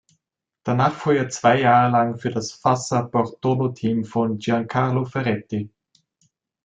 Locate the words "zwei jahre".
1.29-1.91